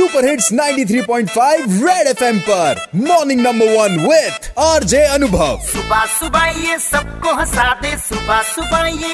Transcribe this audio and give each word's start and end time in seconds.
Super 0.00 0.24
hits 0.24 0.48
93.5 0.52 1.72
red 1.80 2.06
FM 2.08 2.38
पर। 2.40 2.78
Morning 2.98 3.40
number 3.40 3.66
one 3.70 3.96
with 4.02 4.46
RJ 4.58 5.02
Anubhav 5.06 5.58
सुबह 5.64 6.04
सुबह 6.12 6.46
ये 6.60 6.78
सबको 6.78 7.34
हंसा 7.40 7.66
दे 7.82 7.90
सुबह 7.98 8.40
सुबह 8.52 8.86
ये 9.02 9.12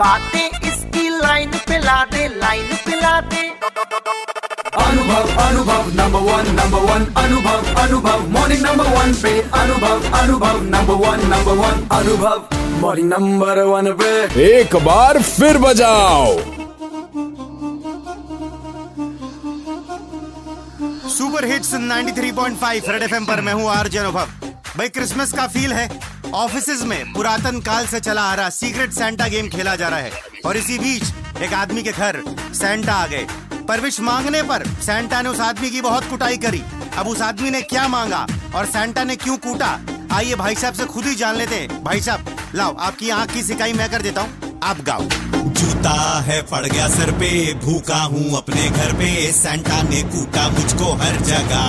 बातें 0.00 0.66
इसकी 0.68 1.08
लाइन 1.10 1.50
पे 1.68 1.78
ला 1.84 1.98
दे 2.14 2.26
लाइन 2.36 2.74
पे 2.86 2.96
ला 3.02 3.20
दे। 3.20 3.44
अनुभव 4.86 5.30
अनुभव 5.44 5.92
नंबर 6.00 6.26
वन 6.30 6.50
नंबर 6.56 6.90
वन 6.90 7.06
अनुभव 7.22 7.80
अनुभव 7.82 8.26
मॉर्निंग 8.30 8.62
नंबर 8.62 8.90
वन 8.96 9.14
पे 9.22 9.38
Anubhav 9.60 10.18
Anubhav 10.22 10.60
number 10.74 11.00
one 11.06 11.24
number 11.28 11.62
one 11.62 11.86
Anubhav 11.98 12.36
morning 12.80 13.08
number 13.12 13.62
one 13.70 13.92
पे। 14.02 14.12
एक 14.50 14.76
बार 14.84 15.22
फिर 15.22 15.58
बजाओ। 15.58 16.36
सुपर 21.14 21.44
हिट्स 21.44 21.74
93.5 21.74 22.88
रेड 22.88 23.02
एफएम 23.02 23.24
पर 23.24 23.40
मैं 23.40 23.52
हूँ 23.52 23.70
आरजे 23.70 23.98
अनुभव। 23.98 24.26
भाई, 24.78 24.88
क्रिसमस 24.88 25.32
का 25.32 25.46
फील 25.46 25.72
है। 25.72 26.00
ऑफ़िस 26.34 26.82
में 26.82 27.12
पुरातन 27.12 27.60
काल 27.60 27.86
से 27.86 28.00
चला 28.00 28.22
आ 28.22 28.34
रहा 28.34 28.50
सीक्रेट 28.50 28.92
सेंटा 28.92 29.28
गेम 29.28 29.48
खेला 29.48 29.76
जा 29.76 29.88
रहा 29.88 29.98
है। 29.98 30.12
और 30.46 30.56
इसी 30.56 30.78
बीच 30.78 31.02
एक 31.42 31.54
आदमी 31.54 31.82
के 31.82 31.92
घर 31.92 32.22
सेंटा 32.54 32.92
आ 32.92 33.06
गए। 33.06 33.26
परविश 33.68 34.00
मांगने 34.00 34.42
पर 34.42 34.66
सेंटा 34.66 35.22
ने 35.22 35.28
उस 35.28 35.40
आदमी 35.40 35.70
की 35.70 35.80
बहुत 35.80 36.10
कुटाई 36.10 36.36
करी। 36.36 36.62
अब 36.98 37.08
उस 37.08 37.20
आदमी 37.20 37.50
ने 37.50 37.62
क्या 37.62 37.88
मांगा 37.88 38.26
और 38.54 38.66
सेंटा 38.66 39.04
ने 39.04 39.16
क्यों 39.16 39.36
कूटा? 39.36 39.80
आइए 40.12 40.34
भाई 40.34 40.54
साहब 40.54 40.74
से 40.74 40.84
खुद 40.84 41.04
ही 41.04 41.14
जान 41.14 41.36
लेते 41.36 41.54
हैं। 41.54 41.84
भाई 41.84 42.00
साहब, 42.00 42.36
लाओ, 42.54 42.76
आपकी 42.76 43.10
आँख 43.10 43.32
की 43.32 43.42
सिकाई 43.42 43.72
मैं 43.72 43.90
कर 43.90 44.02
देता 44.02 44.20
हूँ। 44.20 44.60
आप 44.64 44.80
गाओ। 44.80 45.08
जूता 45.64 46.20
है, 46.20 46.40
पड़ 46.42 46.66
गया 46.66 46.88
सर 46.88 47.10
पे। 47.12 47.30
भूखा 47.64 48.02
हूँ 48.04 48.36
अपने 48.36 48.68
घर 48.70 48.92
पे। 48.92 49.10
सेंटा 49.32 49.82
ने 49.82 50.02
कूटा 50.02 50.48
मुझको 50.50 50.92
हर 50.94 51.16
जगह। 51.22 51.64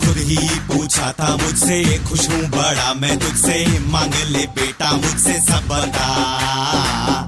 खुद 0.00 0.18
ही 0.22 0.48
पूछा 0.68 1.12
था 1.12 1.30
मुझसे, 1.36 1.82
खुश 2.08 2.28
हूँ 2.30 2.42
बड़ा 2.50 2.92
मैं 2.94 3.18
तुझसे। 3.18 3.64
मांग 3.88 4.14
ले 4.30 4.46
बेटा 4.56 4.92
मुझसे 4.96 5.40
सब 5.42 5.68
बता 5.68 7.25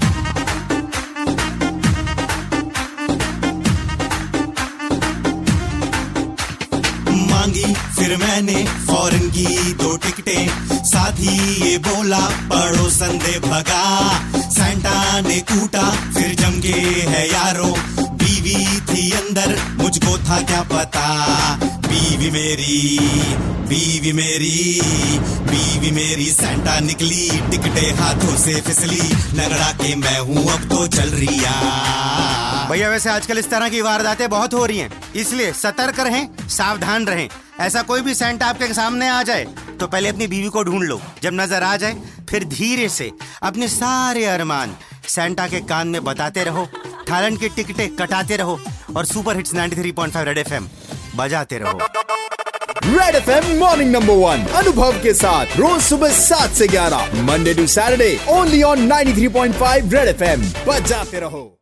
फिर 8.09 8.17
मैंने 8.17 8.65
फॉरन 8.87 9.29
की 9.31 9.73
दो 9.73 9.97
टिकटें। 9.97 10.85
साथ 10.85 11.19
ही 11.19 11.39
ये 11.63 11.79
बोला 11.79 12.19
पड़ोसन 12.51 13.19
दे 13.19 13.39
भगा। 13.39 13.83
सेंटा 14.51 15.21
ने 15.21 15.39
कूटा 15.41 15.83
फिर 16.15 16.35
जम 16.35 16.61
के 16.61 16.79
है 17.09 17.27
यारो। 17.29 17.75
बीवी 18.01 18.55
थी 18.81 19.11
अंदर, 19.11 19.55
मुझको 19.75 20.17
था 20.19 20.41
क्या 20.43 20.63
पता। 20.63 21.09
बीवी 21.87 22.31
मेरी 22.31 22.99
बीवी 23.69 24.13
मेरी 24.13 24.81
बीवी 25.51 25.91
मेरी। 25.91 26.31
सेंटा 26.31 26.79
निकली, 26.81 27.29
टिकटे 27.51 27.87
हाथों 27.99 28.37
से 28.37 28.55
फिसली। 28.61 29.03
लगड़ा 29.35 29.71
के 29.73 29.95
मैं 29.95 30.19
हूँ, 30.19 30.47
अब 30.53 30.65
तो 30.69 30.87
चल 30.87 31.11
रिया। 31.11 31.53
भैया, 32.71 32.89
वैसे 32.89 33.11
आजकल 33.11 33.39
इस 33.39 33.51
तरह 33.51 33.69
की 33.69 33.81
वारदातें 33.81 34.29
बहुत 34.31 34.55
हो 34.55 34.65
रही 34.67 34.79
हैं। 34.79 34.91
इसलिए 35.17 35.53
सतर्क 35.53 36.01
रहें, 36.01 36.29
सावधान 36.49 37.07
रहें। 37.07 37.29
ऐसा 37.61 37.83
कोई 37.83 38.01
भी 38.01 38.15
सेंट 38.15 38.43
आपके 38.43 38.73
सामने 38.75 39.09
आ 39.09 39.23
जाए 39.23 39.45
तो 39.81 39.87
पहले 39.87 40.09
अपनी 40.09 40.27
बीवी 40.27 40.49
को 40.49 40.63
ढूंढ 40.65 40.83
लो। 40.83 41.01
जब 41.23 41.33
नज़र 41.35 41.63
आ 41.63 41.77
जाए, 41.77 41.97
फिर 42.31 42.45
धीरे 42.47 42.89
से 42.89 43.11
अपने 43.43 43.69
सारे 43.69 44.25
अरमान 44.27 44.77
सेंटा 45.09 45.47
के 45.49 45.61
कान 45.63 45.89
में 45.89 46.03
बताते 46.05 46.45
रहो 46.45 46.67
थाईलैंड 47.11 47.39
की 47.41 47.49
टिकटें 47.49 47.89
कटाते 47.97 48.37
रहो 48.37 48.59
और 48.97 49.05
सुपर 49.05 49.37
हिट्स 49.37 49.55
93.5 49.55 50.25
रेड 50.25 50.39
एफएम 50.39 50.69
बजाते 51.17 51.59
रहो। 51.59 51.79
Red 52.87 53.15
FM 53.15 53.59
morning 53.59 53.91
number 53.93 54.15
one 54.17 54.47
Anubhav 54.57 55.03
के 55.03 55.15
साथ, 55.15 55.57
रोज 55.57 55.83
सुबह 55.83 56.13
सात 56.21 56.51
से 56.53 56.67
ग्यारह 56.69 57.23
Monday 57.23 57.55
to 57.55 57.67
Saturday 57.69 58.19
only 58.31 58.63
on 58.63 58.89
93.5 58.89 59.95
red 59.95 60.09
FM 60.09 60.51
बजाते 60.69 61.21
रहो। 61.21 61.58